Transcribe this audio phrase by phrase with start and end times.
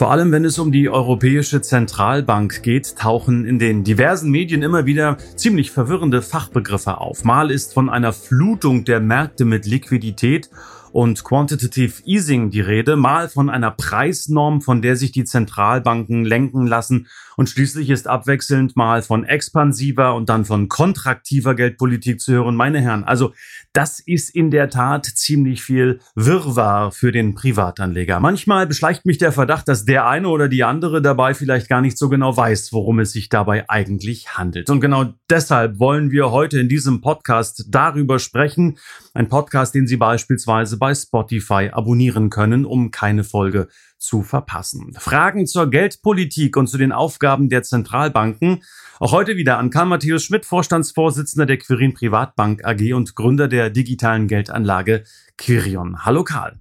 [0.00, 4.86] Vor allem, wenn es um die Europäische Zentralbank geht, tauchen in den diversen Medien immer
[4.86, 7.24] wieder ziemlich verwirrende Fachbegriffe auf.
[7.24, 10.48] Mal ist von einer Flutung der Märkte mit Liquidität
[10.90, 16.66] und Quantitative Easing die Rede, mal von einer Preisnorm, von der sich die Zentralbanken lenken
[16.66, 17.06] lassen
[17.40, 22.54] und schließlich ist abwechselnd mal von expansiver und dann von kontraktiver Geldpolitik zu hören.
[22.54, 23.32] Meine Herren, also
[23.72, 28.20] das ist in der Tat ziemlich viel Wirrwarr für den Privatanleger.
[28.20, 31.96] Manchmal beschleicht mich der Verdacht, dass der eine oder die andere dabei vielleicht gar nicht
[31.96, 34.68] so genau weiß, worum es sich dabei eigentlich handelt.
[34.68, 38.76] Und genau deshalb wollen wir heute in diesem Podcast darüber sprechen.
[39.14, 43.68] Ein Podcast, den Sie beispielsweise bei Spotify abonnieren können, um keine Folge
[44.00, 44.94] zu verpassen.
[44.98, 48.62] Fragen zur Geldpolitik und zu den Aufgaben der Zentralbanken
[48.98, 53.70] auch heute wieder an Karl Matthäus Schmidt, Vorstandsvorsitzender der Quirin Privatbank AG und Gründer der
[53.70, 55.04] digitalen Geldanlage
[55.38, 56.04] Quirion.
[56.04, 56.58] Hallo Karl.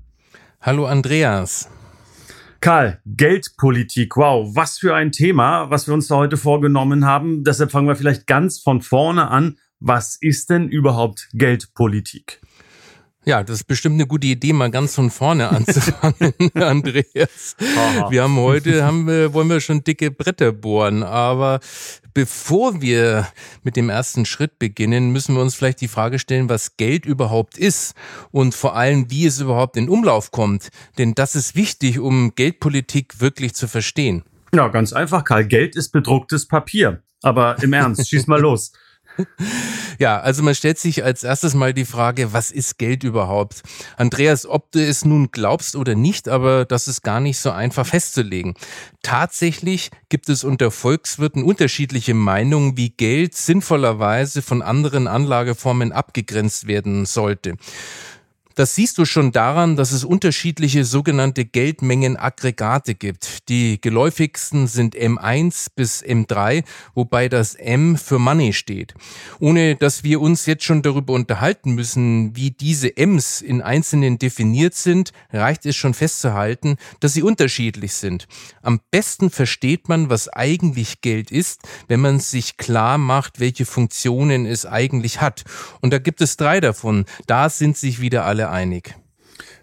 [0.62, 1.70] Hallo Andreas.
[2.62, 7.44] Karl, Geldpolitik, wow, was für ein Thema, was wir uns da heute vorgenommen haben.
[7.44, 9.58] Deshalb fangen wir vielleicht ganz von vorne an.
[9.80, 12.42] Was ist denn überhaupt Geldpolitik?
[13.26, 17.56] Ja, das ist bestimmt eine gute Idee, mal ganz von vorne anzufangen, Andreas.
[17.60, 18.10] Aha.
[18.10, 21.60] Wir haben heute, haben wir, wollen wir schon dicke Bretter bohren, aber
[22.14, 23.28] bevor wir
[23.64, 27.58] mit dem ersten Schritt beginnen, müssen wir uns vielleicht die Frage stellen, was Geld überhaupt
[27.58, 27.94] ist
[28.32, 30.70] und vor allem, wie es überhaupt in Umlauf kommt.
[30.98, 34.24] Denn das ist wichtig, um Geldpolitik wirklich zu verstehen.
[34.54, 35.46] Ja, ganz einfach, Karl.
[35.46, 37.04] Geld ist bedrucktes Papier.
[37.22, 38.72] Aber im Ernst, schieß mal los.
[40.00, 43.64] Ja, also man stellt sich als erstes mal die Frage, was ist Geld überhaupt?
[43.98, 47.86] Andreas, ob du es nun glaubst oder nicht, aber das ist gar nicht so einfach
[47.86, 48.54] festzulegen.
[49.02, 57.06] Tatsächlich gibt es unter Volkswirten unterschiedliche Meinungen, wie Geld sinnvollerweise von anderen Anlageformen abgegrenzt werden
[57.06, 57.56] sollte.
[58.60, 63.48] Das siehst du schon daran, dass es unterschiedliche sogenannte Geldmengenaggregate gibt.
[63.48, 68.96] Die geläufigsten sind M1 bis M3, wobei das M für Money steht.
[69.40, 74.76] Ohne dass wir uns jetzt schon darüber unterhalten müssen, wie diese Ms in Einzelnen definiert
[74.76, 78.28] sind, reicht es schon festzuhalten, dass sie unterschiedlich sind.
[78.62, 84.46] Am besten versteht man, was eigentlich Geld ist, wenn man sich klar macht, welche Funktionen
[84.46, 85.46] es eigentlich hat.
[85.80, 87.06] Und da gibt es drei davon.
[87.26, 88.96] Da sind sich wieder alle einig.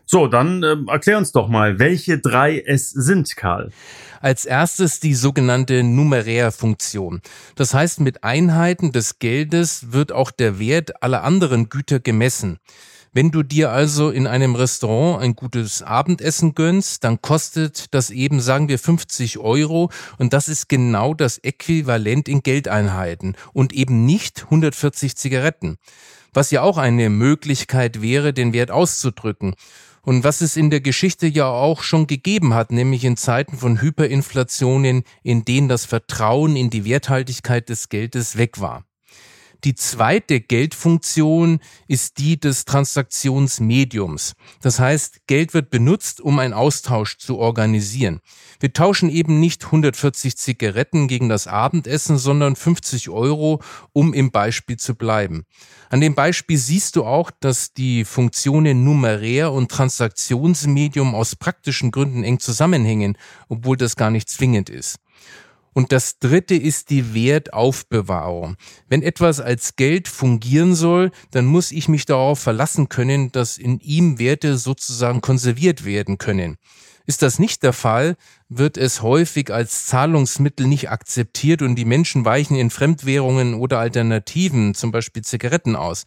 [0.09, 3.73] So, dann äh, erklär uns doch mal, welche drei es sind, Karl.
[4.21, 7.21] Als erstes die sogenannte Numerärfunktion.
[7.57, 12.59] Das heißt, mit Einheiten des Geldes wird auch der Wert aller anderen Güter gemessen.
[13.13, 18.41] Wenn du dir also in einem Restaurant ein gutes Abendessen gönnst, dann kostet das eben,
[18.41, 24.45] sagen wir, 50 Euro und das ist genau das Äquivalent in Geldeinheiten und eben nicht
[24.45, 25.79] 140 Zigaretten
[26.37, 29.55] was ja auch eine Möglichkeit wäre, den Wert auszudrücken.
[30.03, 33.81] Und was es in der Geschichte ja auch schon gegeben hat, nämlich in Zeiten von
[33.81, 38.85] Hyperinflationen, in denen das Vertrauen in die Werthaltigkeit des Geldes weg war.
[39.65, 44.35] Die zweite Geldfunktion ist die des Transaktionsmediums.
[44.61, 48.21] Das heißt, Geld wird benutzt, um einen Austausch zu organisieren.
[48.61, 53.61] Wir tauschen eben nicht 140 Zigaretten gegen das Abendessen, sondern 50 Euro,
[53.93, 55.45] um im Beispiel zu bleiben.
[55.89, 62.25] An dem Beispiel siehst du auch, dass die Funktionen numerär und Transaktionsmedium aus praktischen Gründen
[62.25, 63.17] eng zusammenhängen,
[63.49, 64.99] obwohl das gar nicht zwingend ist.
[65.77, 68.57] Und das dritte ist die Wertaufbewahrung.
[68.89, 73.79] Wenn etwas als Geld fungieren soll, dann muss ich mich darauf verlassen können, dass in
[73.81, 76.57] ihm Werte sozusagen konserviert werden können.
[77.05, 78.17] Ist das nicht der Fall,
[78.49, 84.75] wird es häufig als Zahlungsmittel nicht akzeptiert und die Menschen weichen in Fremdwährungen oder Alternativen,
[84.75, 86.07] zum Beispiel Zigaretten aus.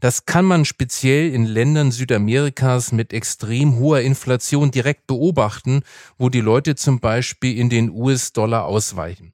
[0.00, 5.82] Das kann man speziell in Ländern Südamerikas mit extrem hoher Inflation direkt beobachten,
[6.18, 9.32] wo die Leute zum Beispiel in den US-Dollar ausweichen.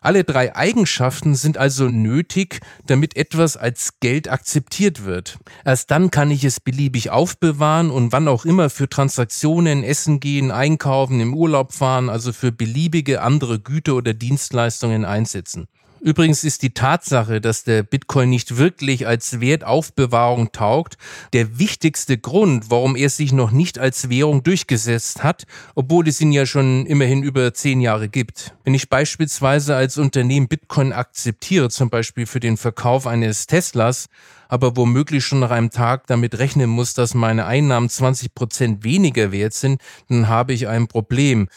[0.00, 5.38] Alle drei Eigenschaften sind also nötig, damit etwas als Geld akzeptiert wird.
[5.64, 10.52] Erst dann kann ich es beliebig aufbewahren und wann auch immer für Transaktionen, Essen gehen,
[10.52, 15.66] einkaufen, im Urlaub fahren, also für beliebige andere Güter oder Dienstleistungen einsetzen.
[16.00, 20.96] Übrigens ist die Tatsache, dass der Bitcoin nicht wirklich als Wertaufbewahrung taugt,
[21.32, 26.32] der wichtigste Grund, warum er sich noch nicht als Währung durchgesetzt hat, obwohl es ihn
[26.32, 28.54] ja schon immerhin über zehn Jahre gibt.
[28.64, 34.06] Wenn ich beispielsweise als Unternehmen Bitcoin akzeptiere, zum Beispiel für den Verkauf eines Teslas,
[34.48, 39.32] aber womöglich schon nach einem Tag damit rechnen muss, dass meine Einnahmen 20 Prozent weniger
[39.32, 41.48] wert sind, dann habe ich ein Problem.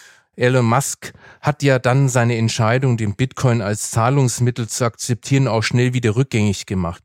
[0.41, 5.93] Elon Musk hat ja dann seine Entscheidung, den Bitcoin als Zahlungsmittel zu akzeptieren, auch schnell
[5.93, 7.03] wieder rückgängig gemacht.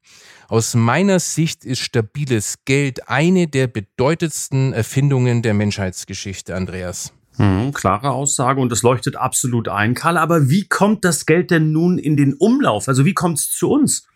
[0.49, 7.13] Aus meiner Sicht ist stabiles Geld eine der bedeutendsten Erfindungen der Menschheitsgeschichte, Andreas.
[7.37, 10.17] Hm, klare Aussage und das leuchtet absolut ein, Karl.
[10.17, 12.89] Aber wie kommt das Geld denn nun in den Umlauf?
[12.89, 14.07] Also wie kommt es zu uns?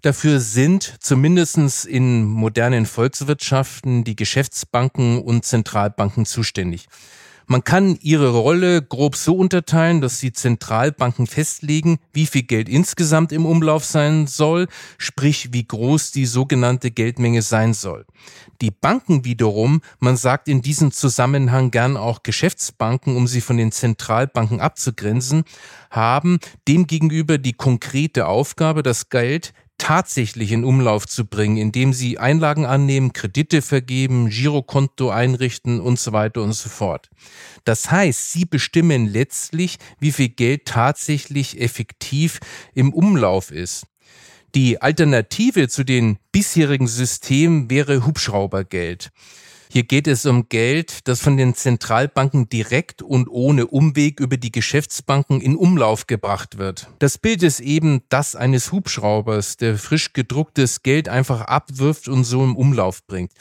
[0.00, 6.86] Dafür sind zumindest in modernen Volkswirtschaften die Geschäftsbanken und Zentralbanken zuständig.
[7.50, 13.32] Man kann ihre Rolle grob so unterteilen, dass die Zentralbanken festlegen, wie viel Geld insgesamt
[13.32, 14.68] im Umlauf sein soll,
[14.98, 18.04] sprich wie groß die sogenannte Geldmenge sein soll.
[18.60, 23.72] Die Banken wiederum, man sagt in diesem Zusammenhang gern auch Geschäftsbanken, um sie von den
[23.72, 25.44] Zentralbanken abzugrenzen,
[25.90, 32.66] haben demgegenüber die konkrete Aufgabe, das Geld tatsächlich in Umlauf zu bringen, indem sie Einlagen
[32.66, 37.08] annehmen, Kredite vergeben, Girokonto einrichten und so weiter und so fort.
[37.64, 42.40] Das heißt, sie bestimmen letztlich, wie viel Geld tatsächlich effektiv
[42.74, 43.86] im Umlauf ist.
[44.54, 49.10] Die Alternative zu den bisherigen Systemen wäre Hubschraubergeld.
[49.70, 54.50] Hier geht es um Geld, das von den Zentralbanken direkt und ohne Umweg über die
[54.50, 56.88] Geschäftsbanken in Umlauf gebracht wird.
[57.00, 62.42] Das Bild ist eben das eines Hubschraubers, der frisch gedrucktes Geld einfach abwirft und so
[62.42, 63.32] im Umlauf bringt.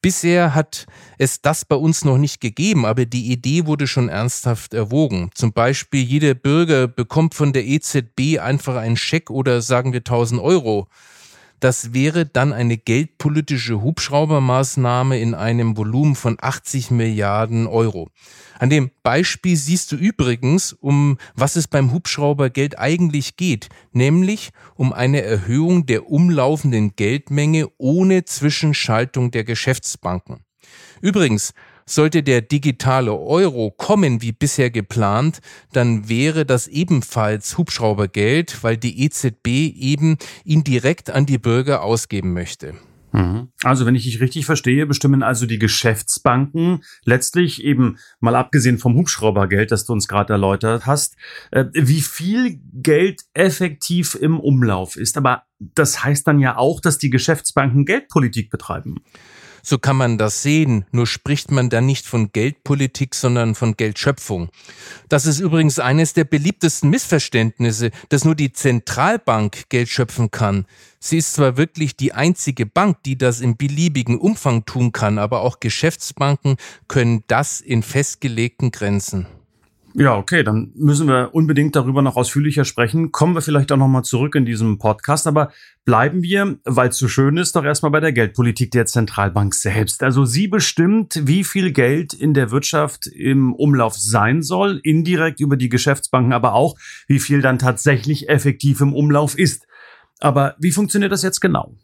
[0.00, 0.86] Bisher hat
[1.18, 5.30] es das bei uns noch nicht gegeben, aber die Idee wurde schon ernsthaft erwogen.
[5.34, 10.40] Zum Beispiel jeder Bürger bekommt von der EZB einfach einen Scheck oder sagen wir 1000
[10.40, 10.86] Euro.
[11.60, 18.10] Das wäre dann eine geldpolitische Hubschraubermaßnahme in einem Volumen von 80 Milliarden Euro.
[18.58, 24.92] An dem Beispiel siehst du übrigens, um was es beim Hubschraubergeld eigentlich geht, nämlich um
[24.92, 30.44] eine Erhöhung der umlaufenden Geldmenge ohne Zwischenschaltung der Geschäftsbanken.
[31.00, 31.54] Übrigens,
[31.88, 35.40] sollte der digitale Euro kommen wie bisher geplant,
[35.72, 42.32] dann wäre das ebenfalls Hubschraubergeld, weil die EZB eben ihn direkt an die Bürger ausgeben
[42.32, 42.74] möchte.
[43.12, 43.48] Mhm.
[43.62, 48.96] Also, wenn ich dich richtig verstehe, bestimmen also die Geschäftsbanken letztlich eben mal abgesehen vom
[48.96, 51.16] Hubschraubergeld, das du uns gerade erläutert hast,
[51.50, 55.16] äh, wie viel Geld effektiv im Umlauf ist.
[55.16, 58.96] Aber das heißt dann ja auch, dass die Geschäftsbanken Geldpolitik betreiben.
[59.62, 64.50] So kann man das sehen, nur spricht man da nicht von Geldpolitik, sondern von Geldschöpfung.
[65.08, 70.66] Das ist übrigens eines der beliebtesten Missverständnisse, dass nur die Zentralbank Geld schöpfen kann.
[71.00, 75.42] Sie ist zwar wirklich die einzige Bank, die das im beliebigen Umfang tun kann, aber
[75.42, 76.56] auch Geschäftsbanken
[76.88, 79.26] können das in festgelegten Grenzen.
[79.98, 83.10] Ja, okay, dann müssen wir unbedingt darüber noch ausführlicher sprechen.
[83.10, 85.50] Kommen wir vielleicht auch nochmal zurück in diesem Podcast, aber
[85.84, 90.04] bleiben wir, weil es so schön ist, doch erstmal bei der Geldpolitik der Zentralbank selbst.
[90.04, 95.56] Also sie bestimmt, wie viel Geld in der Wirtschaft im Umlauf sein soll, indirekt über
[95.56, 96.76] die Geschäftsbanken, aber auch,
[97.08, 99.66] wie viel dann tatsächlich effektiv im Umlauf ist.
[100.20, 101.74] Aber wie funktioniert das jetzt genau?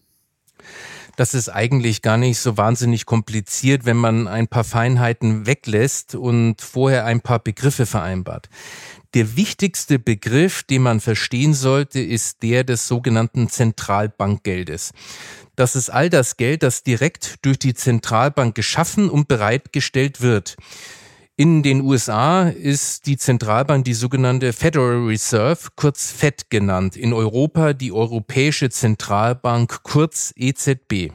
[1.17, 6.61] Das ist eigentlich gar nicht so wahnsinnig kompliziert, wenn man ein paar Feinheiten weglässt und
[6.61, 8.49] vorher ein paar Begriffe vereinbart.
[9.15, 14.93] Der wichtigste Begriff, den man verstehen sollte, ist der des sogenannten Zentralbankgeldes.
[15.55, 20.57] Das ist all das Geld, das direkt durch die Zentralbank geschaffen und bereitgestellt wird.
[21.37, 26.97] In den USA ist die Zentralbank die sogenannte Federal Reserve, kurz FED genannt.
[26.97, 31.11] In Europa die Europäische Zentralbank, kurz EZB.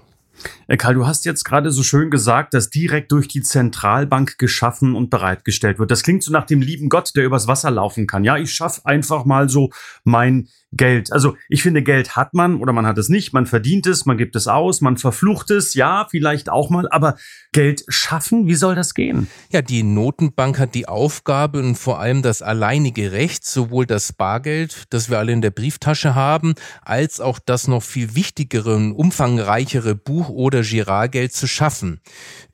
[0.78, 5.10] Karl, du hast jetzt gerade so schön gesagt, dass direkt durch die Zentralbank geschaffen und
[5.10, 5.90] bereitgestellt wird.
[5.90, 8.26] Das klingt so nach dem lieben Gott, der übers Wasser laufen kann.
[8.26, 9.70] Ja, ich schaffe einfach mal so
[10.04, 11.12] mein Geld.
[11.12, 14.18] Also ich finde, Geld hat man oder man hat es nicht, man verdient es, man
[14.18, 17.18] gibt es aus, man verflucht es, ja, vielleicht auch mal, aber
[17.52, 19.28] Geld schaffen, wie soll das gehen?
[19.52, 24.84] Ja, die Notenbank hat die Aufgabe und vor allem das alleinige Recht, sowohl das Bargeld,
[24.92, 29.96] das wir alle in der Brieftasche haben, als auch das noch viel wichtigere und umfangreichere
[29.96, 32.00] Buch- oder Giralgeld zu schaffen.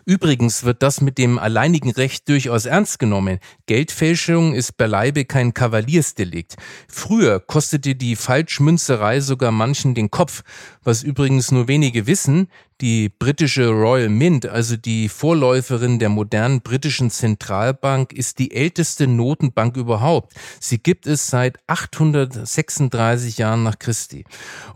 [0.05, 3.39] Übrigens wird das mit dem alleinigen Recht durchaus ernst genommen.
[3.65, 6.57] Geldfälschung ist beileibe kein Kavaliersdelikt.
[6.87, 10.43] Früher kostete die Falschmünzerei sogar manchen den Kopf,
[10.83, 12.49] was übrigens nur wenige wissen,
[12.81, 19.77] die britische Royal Mint, also die Vorläuferin der modernen britischen Zentralbank, ist die älteste Notenbank
[19.77, 20.33] überhaupt.
[20.59, 24.25] Sie gibt es seit 836 Jahren nach Christi.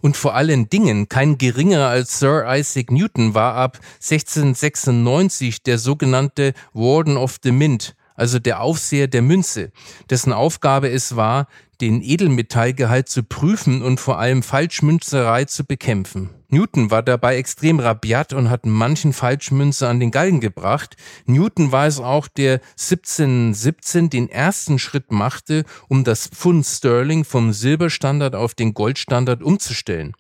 [0.02, 6.54] Und vor allen Dingen kein geringerer als Sir Isaac Newton war ab 1696 der sogenannte
[6.74, 9.72] Warden of the Mint, also der Aufseher der Münze,
[10.10, 11.48] dessen Aufgabe es war,
[11.82, 16.39] den Edelmetallgehalt zu prüfen und vor allem Falschmünzerei zu bekämpfen.
[16.52, 20.98] Newton war dabei extrem rabiat und hat manchen Falschmünzer an den Galgen gebracht.
[21.26, 27.54] Newton war es auch, der 1717 den ersten Schritt machte, um das Pfund Sterling vom
[27.54, 30.14] Silberstandard auf den Goldstandard umzustellen.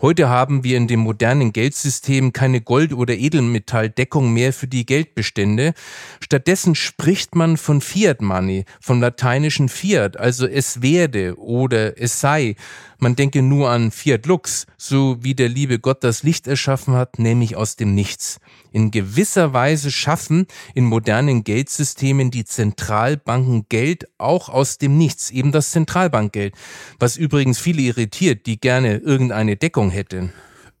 [0.00, 5.74] Heute haben wir in dem modernen Geldsystem keine Gold- oder Edelmetalldeckung mehr für die Geldbestände.
[6.20, 12.56] Stattdessen spricht man von Fiat Money, vom lateinischen Fiat, also es werde oder es sei.
[13.00, 17.20] Man denke nur an Fiat Lux, so wie der liebe Gott das Licht erschaffen hat,
[17.20, 18.40] nämlich aus dem Nichts.
[18.72, 25.52] In gewisser Weise schaffen in modernen Geldsystemen die Zentralbanken Geld auch aus dem Nichts, eben
[25.52, 26.54] das Zentralbankgeld,
[26.98, 30.32] was übrigens viele irritiert, die gerne irgendeine Deckung hätten.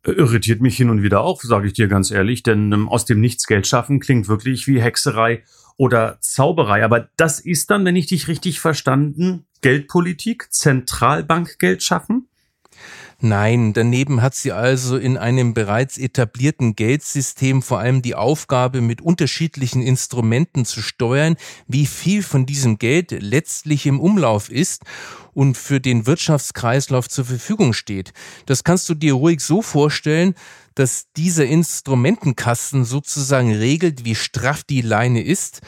[0.04, 3.20] Irritiert mich hin und wieder auch, sage ich dir ganz ehrlich, denn ähm, aus dem
[3.20, 5.44] Nichts Geld schaffen klingt wirklich wie Hexerei
[5.76, 6.84] oder Zauberei.
[6.84, 12.28] Aber das ist dann, wenn ich dich richtig verstanden, Geldpolitik, Zentralbankgeld schaffen?
[13.20, 19.00] Nein, daneben hat sie also in einem bereits etablierten Geldsystem vor allem die Aufgabe, mit
[19.00, 21.34] unterschiedlichen Instrumenten zu steuern,
[21.66, 24.84] wie viel von diesem Geld letztlich im Umlauf ist
[25.34, 28.12] und für den Wirtschaftskreislauf zur Verfügung steht.
[28.46, 30.34] Das kannst du dir ruhig so vorstellen,
[30.76, 35.60] dass dieser Instrumentenkasten sozusagen regelt, wie straff die Leine ist,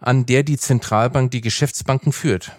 [0.00, 2.52] an der die Zentralbank die Geschäftsbanken führt.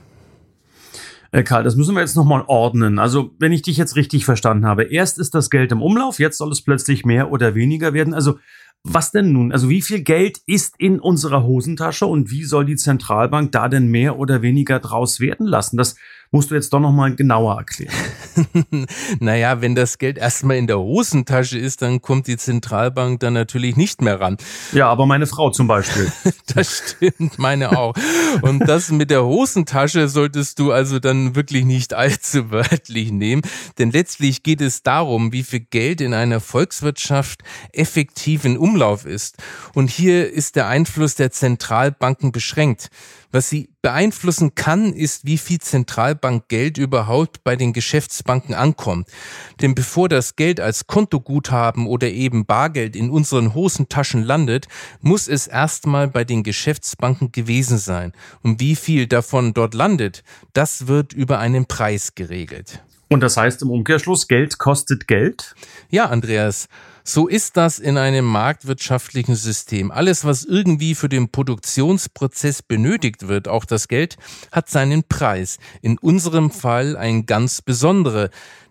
[1.34, 3.00] Äh, Karl, das müssen wir jetzt nochmal ordnen.
[3.00, 6.38] Also, wenn ich dich jetzt richtig verstanden habe, erst ist das Geld im Umlauf, jetzt
[6.38, 8.14] soll es plötzlich mehr oder weniger werden.
[8.14, 8.38] Also,
[8.84, 9.54] was denn nun?
[9.54, 13.88] Also, wie viel Geld ist in unserer Hosentasche und wie soll die Zentralbank da denn
[13.88, 15.78] mehr oder weniger draus werden lassen?
[15.78, 15.96] Das
[16.34, 17.94] musst du jetzt doch nochmal genauer erklären.
[19.20, 23.76] naja, wenn das Geld erstmal in der Hosentasche ist, dann kommt die Zentralbank dann natürlich
[23.76, 24.38] nicht mehr ran.
[24.72, 26.12] Ja, aber meine Frau zum Beispiel.
[26.56, 27.94] das stimmt, meine auch.
[28.42, 33.44] Und das mit der Hosentasche solltest du also dann wirklich nicht allzu wörtlich nehmen,
[33.78, 39.38] denn letztlich geht es darum, wie viel Geld in einer Volkswirtschaft effektiv in Umlauf ist.
[39.76, 42.90] Und hier ist der Einfluss der Zentralbanken beschränkt.
[43.32, 49.08] Was sie beeinflussen kann, ist, wie viel Zentralbankgeld überhaupt bei den Geschäftsbanken ankommt.
[49.62, 54.68] Denn bevor das Geld als Kontoguthaben oder eben Bargeld in unseren Hosentaschen landet,
[55.02, 58.12] muss es erstmal bei den Geschäftsbanken gewesen sein.
[58.42, 62.82] Und wie viel davon dort landet, das wird über einen Preis geregelt.
[63.10, 65.54] Und das heißt im Umkehrschluss, Geld kostet Geld?
[65.92, 66.68] Ja, Andreas.
[67.06, 69.92] So ist das in einem marktwirtschaftlichen System.
[69.92, 74.16] Alles, was irgendwie für den Produktionsprozess benötigt wird, auch das Geld,
[74.54, 75.58] hat seinen Preis.
[75.82, 78.30] In unserem Fall ein ganz besonderer,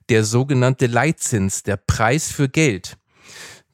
[0.08, 2.96] der sogenannte Leitzins, der Preis für Geld.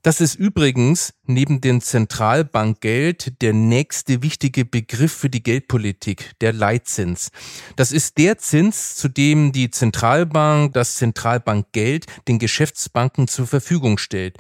[0.03, 7.31] Das ist übrigens neben dem Zentralbankgeld der nächste wichtige Begriff für die Geldpolitik, der Leitzins.
[7.77, 14.39] Das ist der Zins, zu dem die Zentralbank das Zentralbankgeld den Geschäftsbanken zur Verfügung stellt.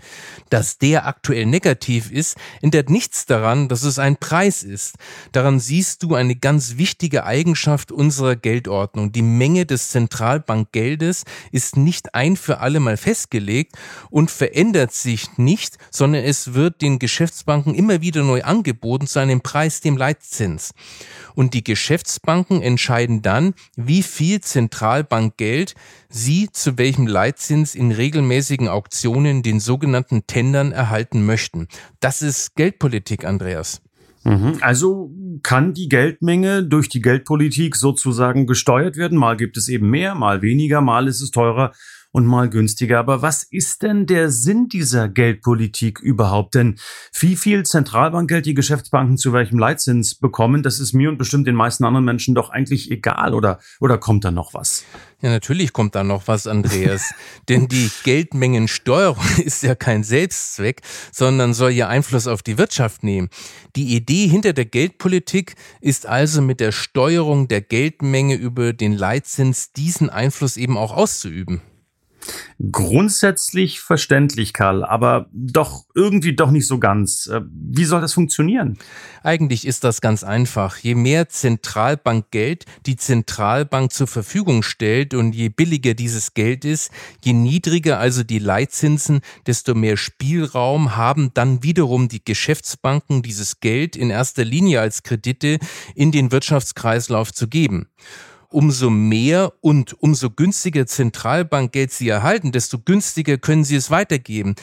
[0.50, 4.96] Dass der aktuell negativ ist, ändert nichts daran, dass es ein Preis ist.
[5.32, 9.12] Daran siehst du eine ganz wichtige Eigenschaft unserer Geldordnung.
[9.12, 13.76] Die Menge des Zentralbankgeldes ist nicht ein für alle Mal festgelegt
[14.10, 19.40] und verändert sich nicht, sondern es wird den Geschäftsbanken immer wieder neu angeboten zu einem
[19.40, 20.72] Preis, dem Leitzins.
[21.34, 25.74] Und die Geschäftsbanken entscheiden dann, wie viel Zentralbankgeld
[26.08, 31.68] sie zu welchem Leitzins in regelmäßigen Auktionen, den sogenannten Tendern, erhalten möchten.
[32.00, 33.80] Das ist Geldpolitik, Andreas.
[34.24, 34.58] Mhm.
[34.60, 35.10] Also
[35.42, 39.16] kann die Geldmenge durch die Geldpolitik sozusagen gesteuert werden.
[39.16, 41.72] Mal gibt es eben mehr, mal weniger, mal ist es teurer
[42.18, 42.98] und mal günstiger.
[42.98, 46.54] Aber was ist denn der Sinn dieser Geldpolitik überhaupt?
[46.54, 46.78] Denn
[47.18, 51.54] wie viel Zentralbankgeld die Geschäftsbanken zu welchem Leitzins bekommen, das ist mir und bestimmt den
[51.54, 53.32] meisten anderen Menschen doch eigentlich egal.
[53.32, 54.84] Oder, oder kommt da noch was?
[55.20, 57.14] Ja, natürlich kommt da noch was, Andreas.
[57.48, 60.82] Denn die Geldmengensteuerung ist ja kein Selbstzweck,
[61.12, 63.28] sondern soll ja Einfluss auf die Wirtschaft nehmen.
[63.76, 69.72] Die Idee hinter der Geldpolitik ist also mit der Steuerung der Geldmenge über den Leitzins
[69.72, 71.62] diesen Einfluss eben auch auszuüben.
[72.72, 77.26] Grundsätzlich verständlich, Karl, aber doch irgendwie doch nicht so ganz.
[77.26, 78.78] Äh, wie soll das funktionieren?
[79.22, 80.78] Eigentlich ist das ganz einfach.
[80.78, 86.90] Je mehr Zentralbankgeld die Zentralbank zur Verfügung stellt und je billiger dieses Geld ist,
[87.24, 93.96] je niedriger also die Leitzinsen, desto mehr Spielraum haben dann wiederum die Geschäftsbanken, dieses Geld
[93.96, 95.58] in erster Linie als Kredite
[95.94, 97.88] in den Wirtschaftskreislauf zu geben
[98.50, 104.54] umso mehr und umso günstiger Zentralbankgeld Sie erhalten, desto günstiger können Sie es weitergeben.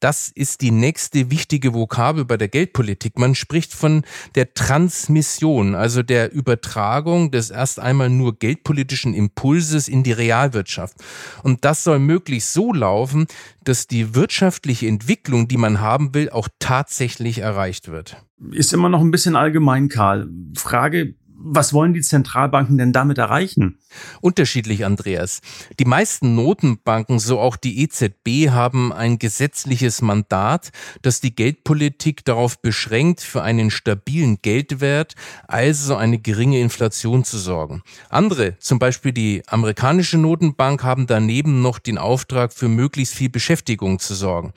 [0.00, 3.18] Das ist die nächste wichtige Vokabel bei der Geldpolitik.
[3.18, 4.02] Man spricht von
[4.36, 10.96] der Transmission, also der Übertragung des erst einmal nur geldpolitischen Impulses in die Realwirtschaft.
[11.42, 13.26] Und das soll möglichst so laufen,
[13.64, 18.22] dass die wirtschaftliche Entwicklung, die man haben will, auch tatsächlich erreicht wird.
[18.52, 20.28] Ist immer noch ein bisschen allgemein, Karl.
[20.54, 23.78] Frage, was wollen die Zentralbanken denn damit erreichen?
[24.20, 25.40] Unterschiedlich, Andreas.
[25.78, 32.60] Die meisten Notenbanken, so auch die EZB, haben ein gesetzliches Mandat, das die Geldpolitik darauf
[32.60, 35.14] beschränkt, für einen stabilen Geldwert,
[35.46, 37.82] also eine geringe Inflation zu sorgen.
[38.10, 44.00] Andere, zum Beispiel die amerikanische Notenbank, haben daneben noch den Auftrag, für möglichst viel Beschäftigung
[44.00, 44.52] zu sorgen.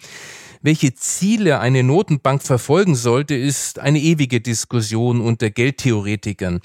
[0.64, 6.60] Welche Ziele eine Notenbank verfolgen sollte, ist eine ewige Diskussion unter Geldtheoretikern.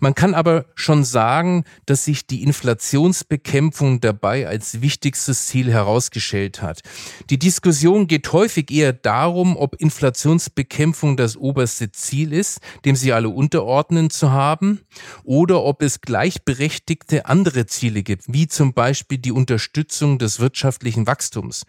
[0.00, 6.80] Man kann aber schon sagen, dass sich die Inflationsbekämpfung dabei als wichtigstes Ziel herausgestellt hat.
[7.28, 13.28] Die Diskussion geht häufig eher darum, ob Inflationsbekämpfung das oberste Ziel ist, dem sie alle
[13.28, 14.80] unterordnen zu haben,
[15.22, 21.66] oder ob es gleichberechtigte andere Ziele gibt, wie zum Beispiel die Unterstützung des wirtschaftlichen Wachstums.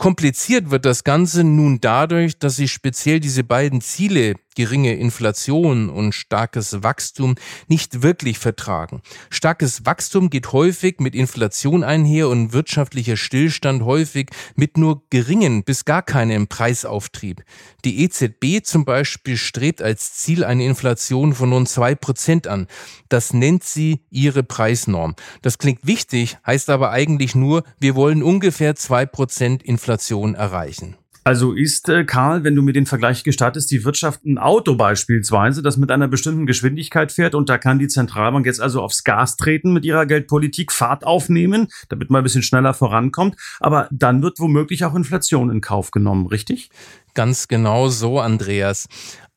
[0.00, 6.14] Kompliziert wird das Ganze nun dadurch, dass sich speziell diese beiden Ziele geringe Inflation und
[6.14, 7.36] starkes Wachstum
[7.66, 9.00] nicht wirklich vertragen.
[9.30, 15.86] Starkes Wachstum geht häufig mit Inflation einher und wirtschaftlicher Stillstand häufig mit nur geringen bis
[15.86, 17.42] gar keinem Preisauftrieb.
[17.86, 22.66] Die EZB zum Beispiel strebt als Ziel eine Inflation von rund zwei Prozent an.
[23.08, 25.14] Das nennt sie ihre Preisnorm.
[25.40, 30.99] Das klingt wichtig, heißt aber eigentlich nur, wir wollen ungefähr zwei Prozent Inflation erreichen.
[31.22, 35.62] Also ist, äh, Karl, wenn du mir den Vergleich gestattest, die Wirtschaft ein Auto beispielsweise,
[35.62, 39.36] das mit einer bestimmten Geschwindigkeit fährt und da kann die Zentralbank jetzt also aufs Gas
[39.36, 44.40] treten mit ihrer Geldpolitik, Fahrt aufnehmen, damit man ein bisschen schneller vorankommt, aber dann wird
[44.40, 46.70] womöglich auch Inflation in Kauf genommen, richtig?
[47.14, 48.86] Ganz genau so, Andreas.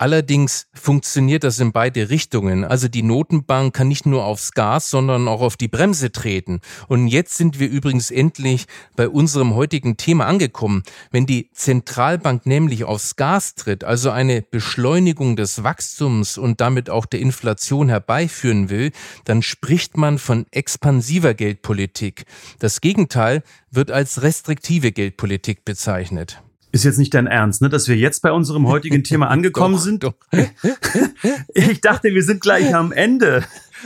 [0.03, 2.65] Allerdings funktioniert das in beide Richtungen.
[2.65, 6.59] Also die Notenbank kann nicht nur aufs Gas, sondern auch auf die Bremse treten.
[6.89, 8.65] Und jetzt sind wir übrigens endlich
[8.97, 10.83] bei unserem heutigen Thema angekommen.
[11.11, 17.05] Wenn die Zentralbank nämlich aufs Gas tritt, also eine Beschleunigung des Wachstums und damit auch
[17.05, 18.91] der Inflation herbeiführen will,
[19.23, 22.25] dann spricht man von expansiver Geldpolitik.
[22.59, 26.42] Das Gegenteil wird als restriktive Geldpolitik bezeichnet.
[26.73, 29.81] Ist jetzt nicht dein Ernst, ne, dass wir jetzt bei unserem heutigen Thema angekommen doch,
[29.81, 30.03] sind?
[30.03, 30.15] Doch.
[31.53, 33.43] ich dachte, wir sind gleich am Ende.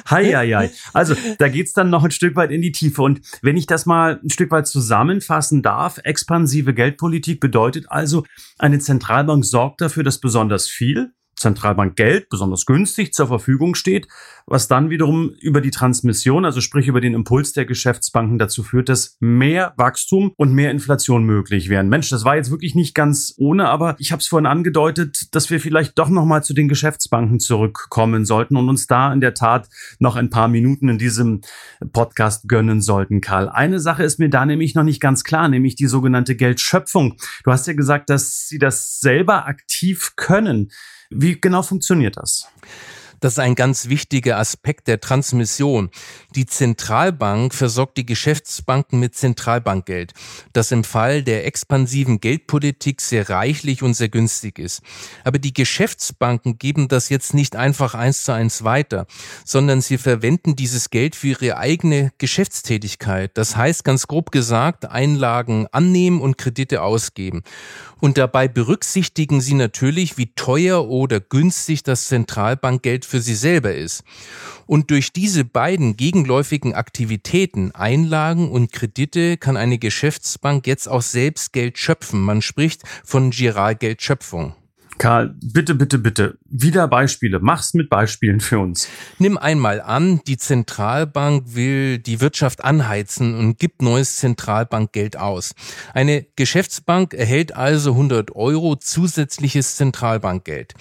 [0.10, 0.72] Heieiei.
[0.94, 3.02] Also, da geht's dann noch ein Stück weit in die Tiefe.
[3.02, 8.24] Und wenn ich das mal ein Stück weit zusammenfassen darf, expansive Geldpolitik bedeutet also,
[8.58, 14.08] eine Zentralbank sorgt dafür, dass besonders viel, Zentralbank Geld besonders günstig zur Verfügung steht,
[14.46, 18.90] was dann wiederum über die Transmission, also sprich über den Impuls der Geschäftsbanken dazu führt,
[18.90, 21.90] dass mehr Wachstum und mehr Inflation möglich wären.
[21.90, 25.50] Mensch, das war jetzt wirklich nicht ganz ohne, aber ich habe es vorhin angedeutet, dass
[25.50, 29.34] wir vielleicht doch noch mal zu den Geschäftsbanken zurückkommen sollten und uns da in der
[29.34, 29.68] Tat
[30.00, 31.42] noch ein paar Minuten in diesem
[31.92, 33.50] Podcast gönnen sollten, Karl.
[33.50, 37.18] Eine Sache ist mir da nämlich noch nicht ganz klar, nämlich die sogenannte Geldschöpfung.
[37.44, 40.72] Du hast ja gesagt, dass sie das selber aktiv können.
[41.10, 42.48] Wie genau funktioniert das?
[43.20, 45.90] Das ist ein ganz wichtiger Aspekt der Transmission.
[46.36, 50.14] Die Zentralbank versorgt die Geschäftsbanken mit Zentralbankgeld,
[50.54, 54.82] das im Fall der expansiven Geldpolitik sehr reichlich und sehr günstig ist.
[55.24, 59.08] Aber die Geschäftsbanken geben das jetzt nicht einfach eins zu eins weiter,
[59.46, 63.32] sondern sie verwenden dieses Geld für ihre eigene Geschäftstätigkeit.
[63.36, 67.44] Das heißt ganz grob gesagt, Einlagen annehmen und Kredite ausgeben.
[68.00, 74.04] Und dabei berücksichtigen sie natürlich, wie teuer oder günstig das Zentralbankgeld für sie selber ist.
[74.66, 81.54] Und durch diese beiden gegenläufigen Aktivitäten, Einlagen und Kredite, kann eine Geschäftsbank jetzt auch selbst
[81.54, 82.20] Geld schöpfen.
[82.22, 84.54] Man spricht von Giralgeldschöpfung.
[84.98, 87.40] Karl, bitte, bitte, bitte, wieder Beispiele.
[87.40, 88.88] Mach's mit Beispielen für uns.
[89.20, 95.54] Nimm einmal an, die Zentralbank will die Wirtschaft anheizen und gibt neues Zentralbankgeld aus.
[95.94, 100.74] Eine Geschäftsbank erhält also 100 Euro zusätzliches Zentralbankgeld.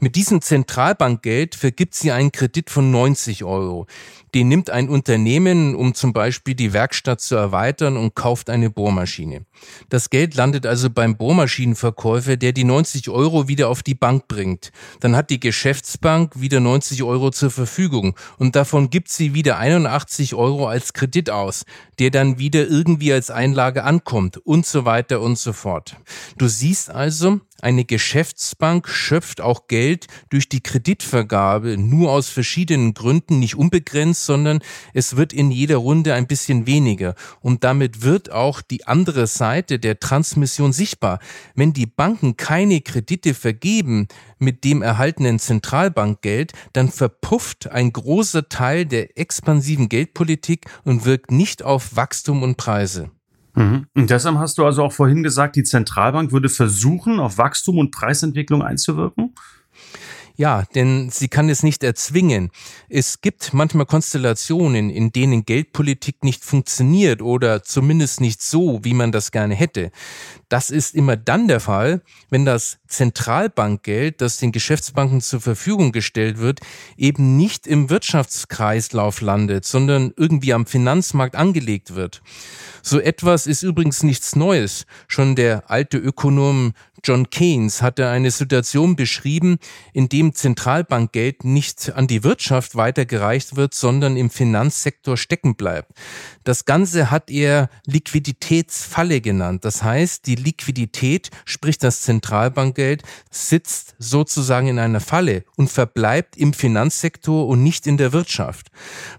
[0.00, 3.86] Mit diesem Zentralbankgeld vergibt sie einen Kredit von 90 Euro.
[4.34, 9.46] Den nimmt ein Unternehmen, um zum Beispiel die Werkstatt zu erweitern und kauft eine Bohrmaschine.
[9.88, 14.70] Das Geld landet also beim Bohrmaschinenverkäufer, der die 90 Euro wieder auf die Bank bringt.
[15.08, 20.34] Dann hat die Geschäftsbank wieder 90 Euro zur Verfügung und davon gibt sie wieder 81
[20.34, 21.64] Euro als Kredit aus,
[21.98, 25.96] der dann wieder irgendwie als Einlage ankommt und so weiter und so fort.
[26.36, 33.40] Du siehst also, eine Geschäftsbank schöpft auch Geld durch die Kreditvergabe nur aus verschiedenen Gründen,
[33.40, 34.60] nicht unbegrenzt, sondern
[34.94, 37.16] es wird in jeder Runde ein bisschen weniger.
[37.40, 41.18] Und damit wird auch die andere Seite der Transmission sichtbar.
[41.56, 44.06] Wenn die Banken keine Kredite vergeben
[44.38, 51.62] mit dem erhaltenen Zentralbankgeld, dann verpufft ein großer Teil der expansiven Geldpolitik und wirkt nicht
[51.62, 53.10] auf Wachstum und Preise.
[53.54, 53.86] Mhm.
[53.94, 57.90] Und deshalb hast du also auch vorhin gesagt, die Zentralbank würde versuchen, auf Wachstum und
[57.90, 59.34] Preisentwicklung einzuwirken?
[60.38, 62.50] Ja, denn sie kann es nicht erzwingen.
[62.88, 69.10] Es gibt manchmal Konstellationen, in denen Geldpolitik nicht funktioniert oder zumindest nicht so, wie man
[69.10, 69.90] das gerne hätte.
[70.48, 76.38] Das ist immer dann der Fall, wenn das Zentralbankgeld, das den Geschäftsbanken zur Verfügung gestellt
[76.38, 76.60] wird,
[76.96, 82.22] eben nicht im Wirtschaftskreislauf landet, sondern irgendwie am Finanzmarkt angelegt wird.
[82.82, 84.86] So etwas ist übrigens nichts Neues.
[85.06, 86.72] Schon der alte Ökonom
[87.04, 89.58] John Keynes hatte eine Situation beschrieben,
[89.92, 95.92] in dem Zentralbankgeld nicht an die Wirtschaft weitergereicht wird, sondern im Finanzsektor stecken bleibt.
[96.44, 99.64] Das Ganze hat er Liquiditätsfalle genannt.
[99.64, 106.52] Das heißt, die Liquidität, sprich das Zentralbankgeld, sitzt sozusagen in einer Falle und verbleibt im
[106.52, 108.68] Finanzsektor und nicht in der Wirtschaft.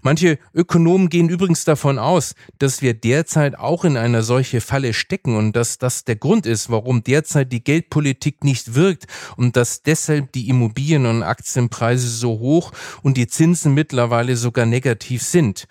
[0.02, 5.36] Manche Ökonomen gehen übrigens davon aus, dass wir derzeit auch in einer solche Falle stecken
[5.36, 9.06] und dass das der Grund ist, warum derzeit die Geldpolitik nicht wirkt
[9.36, 15.22] und dass deshalb die Immobilien- und Aktienpreise so hoch und die Zinsen mittlerweile sogar negativ
[15.22, 15.66] sind.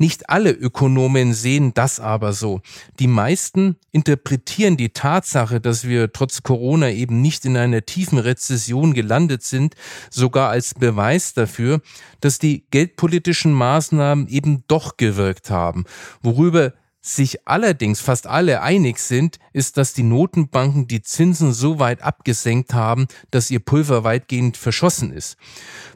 [0.00, 2.62] Nicht alle Ökonomen sehen das aber so.
[2.98, 8.94] Die meisten interpretieren die Tatsache, dass wir trotz Corona eben nicht in einer tiefen Rezession
[8.94, 9.74] gelandet sind,
[10.08, 11.82] sogar als Beweis dafür,
[12.22, 15.84] dass die geldpolitischen Maßnahmen eben doch gewirkt haben,
[16.22, 22.02] worüber sich allerdings fast alle einig sind, ist, dass die Notenbanken die Zinsen so weit
[22.02, 25.36] abgesenkt haben, dass ihr Pulver weitgehend verschossen ist.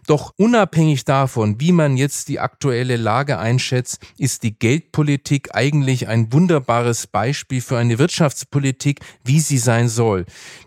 [0.06, 6.32] Doch unabhängig davon, wie man jetzt die aktuelle Lage einschätzt, ist die Geldpolitik eigentlich ein
[6.32, 10.26] wunderbares Beispiel für eine Wirtschaftspolitik, wie sie sein soll,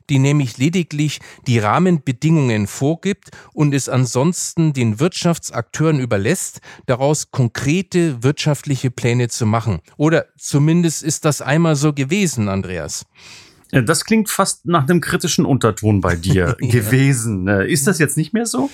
[0.09, 8.91] die nämlich lediglich die Rahmenbedingungen vorgibt und es ansonsten den Wirtschaftsakteuren überlässt, daraus konkrete wirtschaftliche
[8.91, 9.79] Pläne zu machen.
[9.97, 13.05] Oder zumindest ist das einmal so gewesen, Andreas.
[13.71, 17.47] Das klingt fast nach einem kritischen Unterton bei dir gewesen.
[17.47, 18.69] Ist das jetzt nicht mehr so?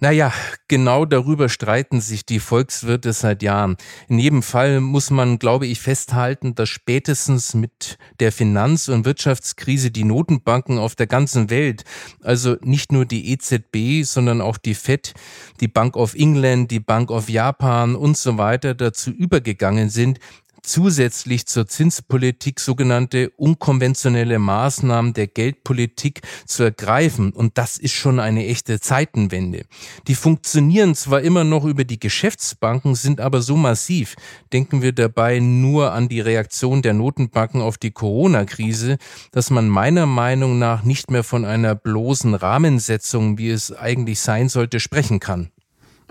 [0.00, 0.32] Naja,
[0.68, 3.76] genau darüber streiten sich die Volkswirte seit Jahren.
[4.08, 9.90] In jedem Fall muss man, glaube ich, festhalten, dass spätestens mit der Finanz- und Wirtschaftskrise
[9.90, 11.82] die Notenbanken auf der ganzen Welt,
[12.22, 15.14] also nicht nur die EZB, sondern auch die Fed,
[15.60, 20.20] die Bank of England, die Bank of Japan und so weiter dazu übergegangen sind,
[20.68, 27.32] zusätzlich zur Zinspolitik sogenannte unkonventionelle Maßnahmen der Geldpolitik zu ergreifen.
[27.32, 29.64] Und das ist schon eine echte Zeitenwende.
[30.06, 34.14] Die funktionieren zwar immer noch über die Geschäftsbanken, sind aber so massiv.
[34.52, 38.98] Denken wir dabei nur an die Reaktion der Notenbanken auf die Corona-Krise,
[39.32, 44.48] dass man meiner Meinung nach nicht mehr von einer bloßen Rahmensetzung, wie es eigentlich sein
[44.48, 45.50] sollte, sprechen kann.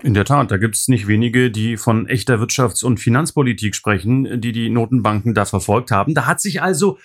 [0.02, 4.40] In der Tat, da gibt es nicht wenige, die von echter Wirtschafts- und Finanzpolitik sprechen,
[4.40, 6.14] die die Notenbanken da verfolgt haben.
[6.14, 6.98] Da hat sich also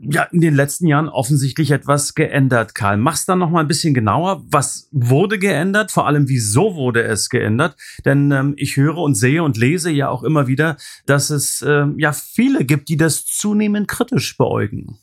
[0.00, 2.76] ja in den letzten Jahren offensichtlich etwas geändert.
[2.76, 4.44] Karl, mach's dann noch mal ein bisschen genauer.
[4.50, 5.90] Was wurde geändert?
[5.90, 7.76] Vor allem, wieso wurde es geändert?
[8.04, 11.96] Denn ähm, ich höre und sehe und lese ja auch immer wieder, dass es ähm,
[11.98, 14.98] ja viele gibt, die das zunehmend kritisch beäugen.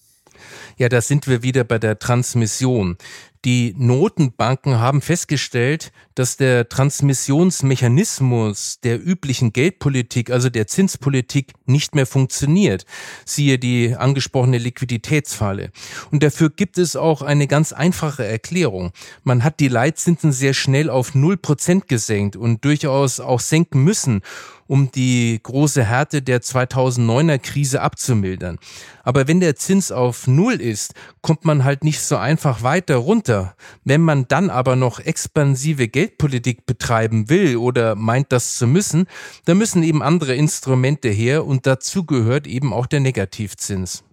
[0.77, 2.97] Ja, da sind wir wieder bei der Transmission.
[3.45, 12.07] Die Notenbanken haben festgestellt, dass der Transmissionsmechanismus der üblichen Geldpolitik, also der Zinspolitik, nicht mehr
[12.07, 12.87] funktioniert.
[13.23, 15.69] Siehe die angesprochene Liquiditätsfalle.
[16.09, 18.93] Und dafür gibt es auch eine ganz einfache Erklärung.
[19.23, 24.23] Man hat die Leitzinsen sehr schnell auf null Prozent gesenkt und durchaus auch senken müssen,
[24.67, 28.57] um die große Härte der 2009er Krise abzumildern.
[29.03, 33.55] Aber wenn der Zins auf Null ist, kommt man halt nicht so einfach weiter runter.
[33.83, 39.07] Wenn man dann aber noch expansive Geldpolitik betreiben will oder meint das zu müssen,
[39.43, 44.04] dann müssen eben andere Instrumente her und dazu gehört eben auch der Negativzins.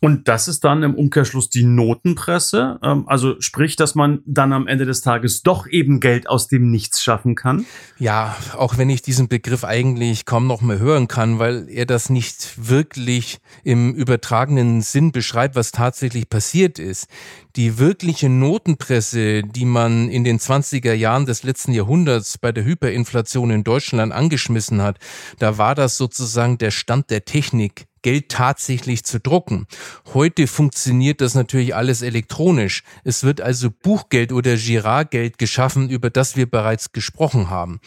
[0.00, 2.78] Und das ist dann im Umkehrschluss die Notenpresse.
[2.82, 6.70] Ähm, also sprich, dass man dann am Ende des Tages doch eben Geld aus dem
[6.70, 7.66] Nichts schaffen kann.
[7.98, 12.10] Ja, auch wenn ich diesen Begriff eigentlich kaum noch mehr hören kann, weil er das
[12.10, 17.08] nicht wirklich im übertragenen Sinn beschreibt, was tatsächlich passiert ist.
[17.56, 23.50] Die wirkliche Notenpresse, die man in den 20er Jahren des letzten Jahrhunderts bei der Hyperinflation
[23.50, 24.98] in Deutschland angeschmissen hat,
[25.38, 29.66] da war das sozusagen der Stand der Technik Geld tatsächlich zu drucken.
[30.14, 32.84] Heute funktioniert das natürlich alles elektronisch.
[33.02, 37.80] Es wird also Buchgeld oder Girardgeld geschaffen, über das wir bereits gesprochen haben.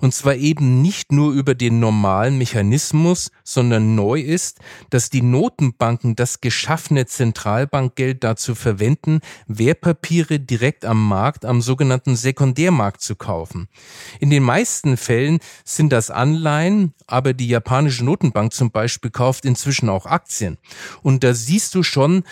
[0.00, 4.58] Und zwar eben nicht nur über den normalen Mechanismus, sondern neu ist,
[4.90, 13.00] dass die Notenbanken das geschaffene Zentralbankgeld dazu verwenden, Wertpapiere direkt am Markt, am sogenannten Sekundärmarkt
[13.00, 13.68] zu kaufen.
[14.20, 19.88] In den meisten Fällen sind das Anleihen, aber die japanische Notenbank zum Beispiel kauft inzwischen
[19.88, 20.58] auch Aktien.
[21.02, 22.24] Und da siehst du schon,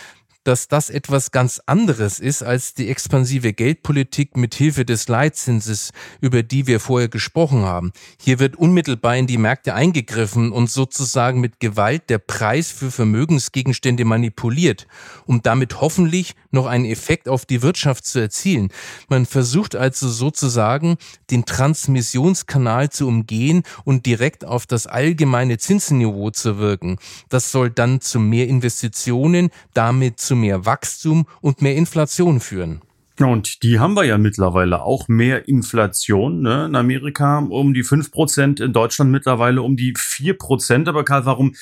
[0.47, 6.45] dass das etwas ganz anderes ist als die expansive Geldpolitik mit Hilfe des Leitzinses, über
[6.45, 7.91] die wir vorher gesprochen haben.
[8.21, 14.05] Hier wird unmittelbar in die Märkte eingegriffen und sozusagen mit Gewalt der Preis für Vermögensgegenstände
[14.05, 14.87] manipuliert,
[15.27, 18.69] um damit hoffentlich noch einen Effekt auf die Wirtschaft zu erzielen.
[19.09, 20.97] Man versucht also sozusagen
[21.29, 26.99] den Transmissionskanal zu umgehen und direkt auf das allgemeine Zinsniveau zu wirken.
[27.29, 32.83] Das soll dann zu mehr Investitionen, damit zu mehr Wachstum und mehr Inflation führen.
[33.19, 36.43] Und die haben wir ja mittlerweile auch mehr Inflation.
[36.43, 36.67] Ne?
[36.67, 40.89] In Amerika um die 5%, in Deutschland mittlerweile um die 4%.
[40.89, 41.55] Aber Karl, warum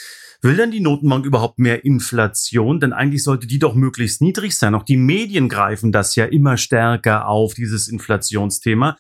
[0.43, 2.81] will denn die Notenbank überhaupt mehr Inflation?
[2.81, 4.75] Denn eigentlich sollte die doch möglichst niedrig sein.
[4.75, 8.97] Auch die Medien greifen das ja immer stärker auf, dieses Inflationsthema.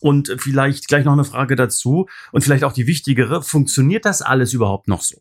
[0.00, 3.42] Und vielleicht gleich noch eine Frage dazu und vielleicht auch die wichtigere.
[3.42, 5.16] Funktioniert das alles überhaupt noch so?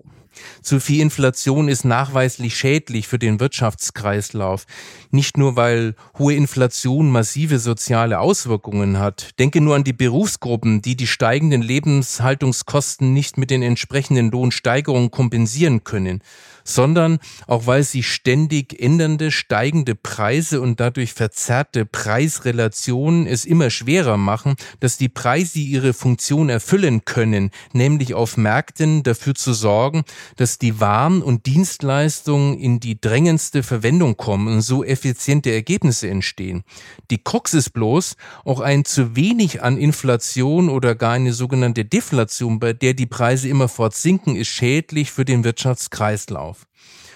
[0.62, 4.66] Zu viel Inflation ist nachweislich schädlich für den Wirtschaftskreislauf.
[5.12, 9.30] Nicht nur, weil hohe Inflation massive soziale Auswirkungen hat.
[9.40, 15.84] Denke nur an die Berufsgruppen, die die steigenden Lebenshaltungskosten nicht mit den entsprechenden Lohnsteigerungen kompensieren
[15.84, 16.22] können
[16.66, 24.18] sondern auch weil sie ständig ändernde, steigende Preise und dadurch verzerrte Preisrelationen es immer schwerer
[24.18, 30.04] machen, dass die Preise ihre Funktion erfüllen können, nämlich auf Märkten dafür zu sorgen,
[30.36, 36.64] dass die Waren und Dienstleistungen in die drängendste Verwendung kommen und so effiziente Ergebnisse entstehen.
[37.12, 42.60] Die Krux ist bloß, auch ein zu wenig an Inflation oder gar eine sogenannte Deflation,
[42.60, 46.66] bei der die Preise immerfort sinken, ist schädlich für den Wirtschaftskreislauf.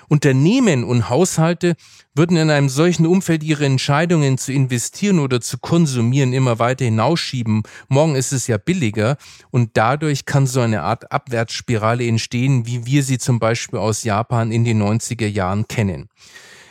[0.10, 1.76] Unternehmen und Haushalte
[2.14, 7.64] würden in einem solchen Umfeld ihre Entscheidungen zu investieren oder zu konsumieren immer weiter hinausschieben.
[7.88, 9.18] Morgen ist es ja billiger
[9.52, 14.52] und dadurch kann so eine Art Abwärtsspirale entstehen, wie wir sie zum Beispiel aus Japan
[14.52, 16.10] in den 90er Jahren kennen.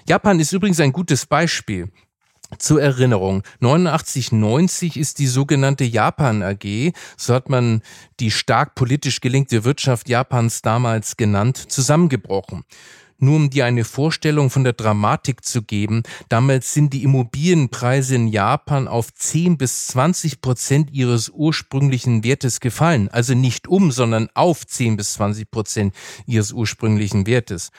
[0.06, 1.90] Japan ist übrigens ein gutes Beispiel.
[2.58, 7.82] Zur Erinnerung, 89-90 ist die sogenannte Japan AG, so hat man
[8.20, 12.64] die stark politisch gelenkte Wirtschaft Japans damals genannt, zusammengebrochen.
[13.20, 18.28] Nur um dir eine Vorstellung von der Dramatik zu geben, damals sind die Immobilienpreise in
[18.28, 23.08] Japan auf 10 bis 20 Prozent ihres ursprünglichen Wertes gefallen.
[23.08, 25.94] Also nicht um, sondern auf 10 bis 20 Prozent
[26.26, 27.70] ihres ursprünglichen Wertes.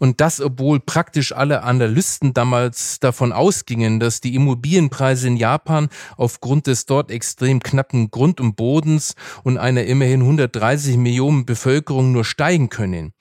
[0.00, 6.66] Und das, obwohl praktisch alle Analysten damals davon ausgingen, dass die Immobilienpreise in Japan aufgrund
[6.66, 12.70] des dort extrem knappen Grund und Bodens und einer immerhin 130 Millionen Bevölkerung nur steigen
[12.70, 13.12] können.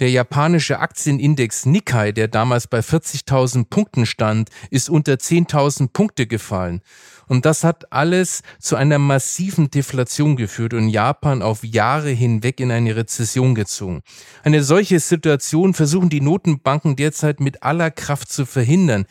[0.00, 6.82] Der japanische Aktienindex Nikkei, der damals bei 40.000 Punkten stand, ist unter 10.000 Punkte gefallen.
[7.26, 12.70] Und das hat alles zu einer massiven Deflation geführt und Japan auf Jahre hinweg in
[12.70, 14.02] eine Rezession gezogen.
[14.44, 19.04] Eine solche Situation versuchen die Notenbanken derzeit mit aller Kraft zu verhindern.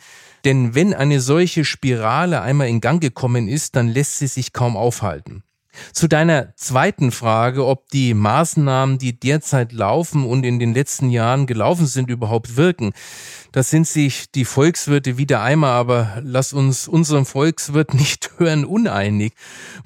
[0.46, 4.76] Denn wenn eine solche Spirale einmal in Gang gekommen ist, dann lässt sie sich kaum
[4.76, 5.42] aufhalten.
[5.92, 11.46] Zu deiner zweiten Frage, ob die Maßnahmen, die derzeit laufen und in den letzten Jahren
[11.46, 12.92] gelaufen sind, überhaupt wirken.
[13.52, 19.32] Da sind sich die Volkswirte wieder einmal, aber lass uns unseren Volkswirt nicht hören, uneinig.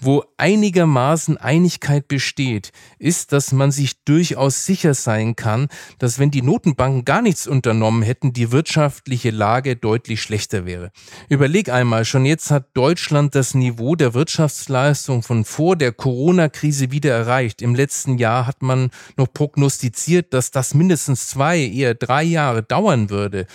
[0.00, 6.42] Wo einigermaßen Einigkeit besteht, ist, dass man sich durchaus sicher sein kann, dass wenn die
[6.42, 10.90] Notenbanken gar nichts unternommen hätten, die wirtschaftliche Lage deutlich schlechter wäre.
[11.28, 17.12] Überleg einmal, schon jetzt hat Deutschland das Niveau der Wirtschaftsleistung von vor der Corona-Krise wieder
[17.12, 17.60] erreicht.
[17.60, 23.10] Im letzten Jahr hat man noch prognostiziert, dass das mindestens zwei, eher drei Jahre dauern
[23.10, 23.46] würde.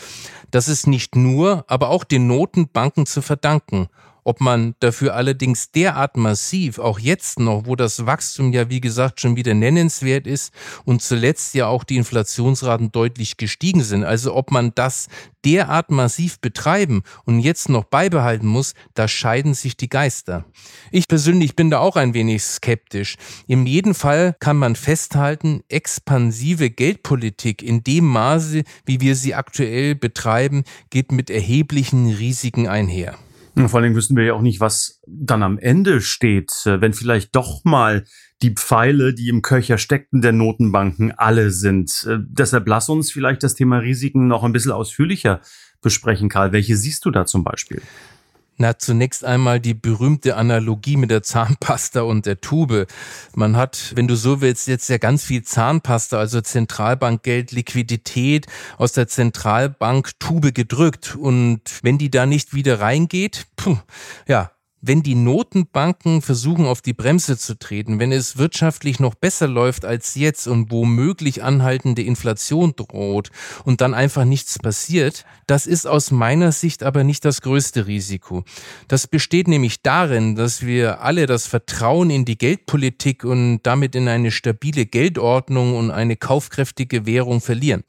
[0.52, 3.88] Das ist nicht nur, aber auch den Notenbanken zu verdanken.
[4.28, 9.22] Ob man dafür allerdings derart massiv, auch jetzt noch, wo das Wachstum ja wie gesagt
[9.22, 10.52] schon wieder nennenswert ist
[10.84, 15.08] und zuletzt ja auch die Inflationsraten deutlich gestiegen sind, also ob man das
[15.46, 20.44] derart massiv betreiben und jetzt noch beibehalten muss, da scheiden sich die Geister.
[20.92, 23.16] Ich persönlich bin da auch ein wenig skeptisch.
[23.48, 29.96] In jedem Fall kann man festhalten, expansive Geldpolitik in dem Maße, wie wir sie aktuell
[29.96, 33.18] betreiben, geht mit erheblichen Risiken einher.
[33.68, 37.36] Vor allem wissen wir ja auch nicht, was dann am Ende steht, äh, wenn vielleicht
[37.36, 38.04] doch mal
[38.42, 42.06] die Pfeile, die im Köcher steckten der Notenbanken, alle sind.
[42.08, 45.42] Äh, deshalb lass uns vielleicht das Thema Risiken noch ein bisschen ausführlicher
[45.82, 46.52] besprechen, Karl.
[46.52, 47.82] Welche siehst du da zum Beispiel?
[48.60, 52.88] Na, zunächst einmal die berühmte Analogie mit der Zahnpasta und der Tube.
[53.36, 58.94] Man hat, wenn du so willst, jetzt ja ganz viel Zahnpasta, also Zentralbankgeld, Liquidität aus
[58.94, 61.16] der Zentralbank-Tube gedrückt.
[61.16, 63.78] Und wenn die da nicht wieder reingeht, puh,
[64.28, 64.50] ja,
[64.88, 69.86] wenn die Notenbanken versuchen, auf die Bremse zu treten, wenn es wirtschaftlich noch besser läuft
[69.86, 73.30] als jetzt und womöglich anhaltende Inflation droht
[73.66, 78.44] und dann einfach nichts passiert, das ist aus meiner Sicht aber nicht das größte Risiko.
[78.88, 84.08] Das besteht nämlich darin, dass wir alle das Vertrauen in die Geldpolitik und damit in
[84.08, 87.84] eine stabile Geldordnung und eine kaufkräftige Währung verlieren.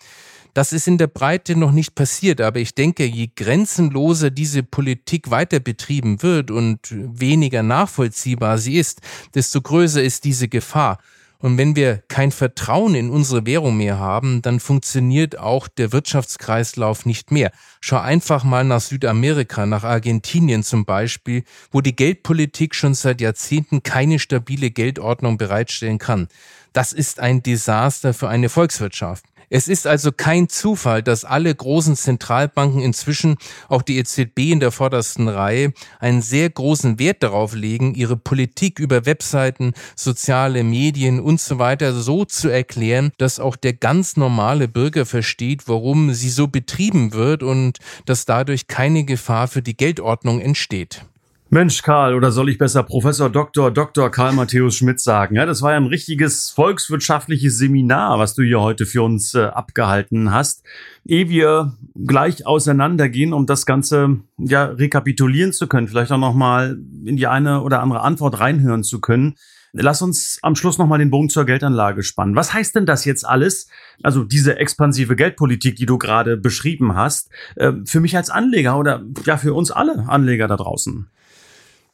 [0.55, 5.31] Das ist in der Breite noch nicht passiert, aber ich denke, je grenzenloser diese Politik
[5.31, 9.01] weiter betrieben wird und weniger nachvollziehbar sie ist,
[9.35, 10.99] desto größer ist diese Gefahr.
[11.41, 17.07] Und wenn wir kein Vertrauen in unsere Währung mehr haben, dann funktioniert auch der Wirtschaftskreislauf
[17.07, 17.53] nicht mehr.
[17.81, 23.85] Schau einfach mal nach Südamerika, nach Argentinien zum Beispiel, wo die Geldpolitik schon seit Jahrzehnten
[23.85, 26.27] keine stabile Geldordnung bereitstellen kann.
[26.73, 29.25] Das ist ein Desaster für eine Volkswirtschaft.
[29.51, 33.37] Es ist also kein Zufall, dass alle großen Zentralbanken inzwischen,
[33.69, 38.79] auch die EZB in der vordersten Reihe, einen sehr großen Wert darauf legen, ihre Politik
[38.79, 44.69] über Webseiten, soziale Medien und so weiter so zu erklären, dass auch der ganz normale
[44.69, 50.41] Bürger versteht, warum sie so betrieben wird und dass dadurch keine Gefahr für die Geldordnung
[50.41, 51.07] entsteht.
[51.51, 53.71] Mensch, Karl, oder soll ich besser Professor Dr.
[53.71, 54.11] Dr.
[54.11, 55.35] Karl Matthäus Schmidt sagen?
[55.35, 59.45] Ja, das war ja ein richtiges volkswirtschaftliches Seminar, was du hier heute für uns äh,
[59.45, 60.63] abgehalten hast.
[61.07, 67.17] Ehe wir gleich auseinandergehen, um das Ganze ja rekapitulieren zu können, vielleicht auch nochmal in
[67.17, 69.37] die eine oder andere Antwort reinhören zu können.
[69.73, 72.37] Lass uns am Schluss nochmal den Bogen zur Geldanlage spannen.
[72.37, 73.69] Was heißt denn das jetzt alles?
[74.03, 79.03] Also diese expansive Geldpolitik, die du gerade beschrieben hast, äh, für mich als Anleger oder
[79.25, 81.09] ja für uns alle Anleger da draußen?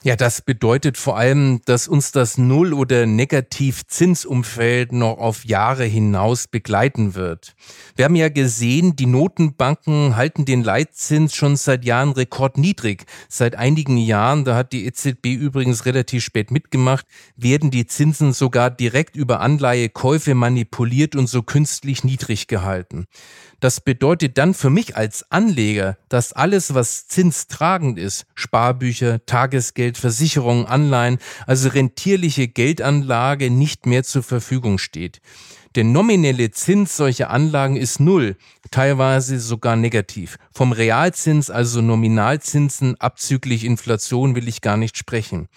[0.06, 6.46] Ja, das bedeutet vor allem, dass uns das Null- oder Negativzinsumfeld noch auf Jahre hinaus
[6.46, 7.54] begleiten wird.
[7.96, 13.06] Wir haben ja gesehen, die Notenbanken halten den Leitzins schon seit Jahren rekordniedrig.
[13.30, 18.70] Seit einigen Jahren, da hat die EZB übrigens relativ spät mitgemacht, werden die Zinsen sogar
[18.70, 23.06] direkt über Anleihekäufe manipuliert und so künstlich niedrig gehalten.
[23.64, 30.66] Das bedeutet dann für mich als Anleger, dass alles, was zinstragend ist, Sparbücher, Tagesgeld, Versicherungen,
[30.66, 35.22] Anleihen, also rentierliche Geldanlage nicht mehr zur Verfügung steht.
[35.76, 38.36] Der nominelle Zins solcher Anlagen ist null,
[38.70, 40.36] teilweise sogar negativ.
[40.52, 45.48] Vom Realzins, also Nominalzinsen abzüglich Inflation, will ich gar nicht sprechen.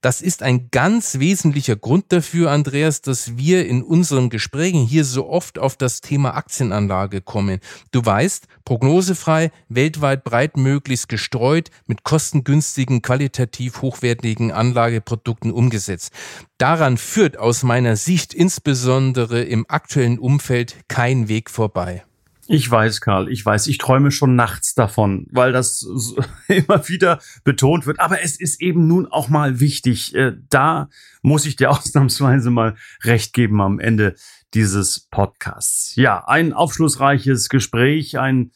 [0.00, 5.28] Das ist ein ganz wesentlicher Grund dafür, Andreas, dass wir in unseren Gesprächen hier so
[5.28, 7.58] oft auf das Thema Aktienanlage kommen.
[7.90, 16.12] Du weißt, prognosefrei, weltweit breit möglichst gestreut, mit kostengünstigen, qualitativ hochwertigen Anlageprodukten umgesetzt.
[16.58, 22.04] Daran führt aus meiner Sicht insbesondere im aktuellen Umfeld kein Weg vorbei.
[22.50, 25.86] Ich weiß, Karl, ich weiß, ich träume schon nachts davon, weil das
[26.48, 28.00] immer wieder betont wird.
[28.00, 30.14] Aber es ist eben nun auch mal wichtig.
[30.14, 30.88] Äh, da
[31.20, 34.14] muss ich dir ausnahmsweise mal recht geben am Ende
[34.54, 35.94] dieses Podcasts.
[35.96, 38.50] Ja, ein aufschlussreiches Gespräch, ein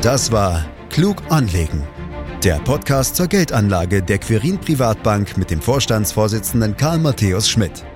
[0.03, 1.83] Das war Klug anlegen
[2.45, 7.87] Der Podcast zur Geldanlage der Quirin Privatbank mit dem Vorstandsvorsitzenden Karl Matthäus Schmidt.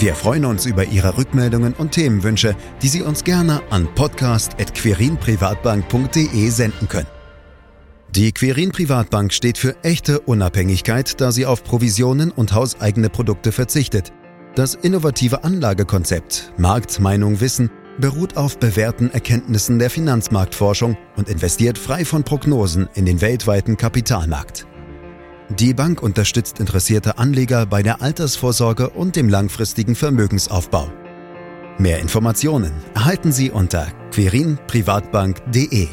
[0.00, 6.86] Wir freuen uns über Ihre Rückmeldungen und Themenwünsche, die Sie uns gerne an podcast.querinprivatbank.de senden
[6.86, 7.08] können.
[8.14, 14.12] Die Quirin Privatbank steht für echte Unabhängigkeit, da sie auf Provisionen und hauseigene Produkte verzichtet.
[14.54, 17.68] Das innovative Anlagekonzept Markt, Meinung, Wissen
[17.98, 24.68] beruht auf bewährten Erkenntnissen der Finanzmarktforschung und investiert frei von Prognosen in den weltweiten Kapitalmarkt.
[25.50, 30.92] Die Bank unterstützt interessierte Anleger bei der Altersvorsorge und dem langfristigen Vermögensaufbau.
[31.78, 35.88] Mehr Informationen erhalten Sie unter querinprivatbank.de.